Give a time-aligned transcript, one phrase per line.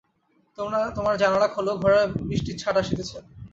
[0.95, 3.17] তোমার জানলা খোলা, ঘরে বৃষ্টির ছাঁট আসিতেছে।